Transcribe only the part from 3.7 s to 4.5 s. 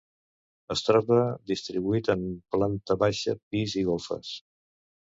i golfes.